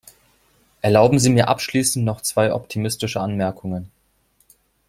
Erlauben 0.81 1.19
Sie 1.19 1.29
mir 1.29 1.47
abschließend 1.47 2.03
noch 2.03 2.21
zwei 2.21 2.55
optimistische 2.55 3.19
Anmerkungen. 3.21 3.91